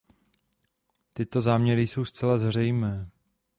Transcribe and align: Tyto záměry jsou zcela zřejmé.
Tyto 1.13 1.41
záměry 1.41 1.81
jsou 1.87 2.05
zcela 2.05 2.37
zřejmé. 2.37 3.09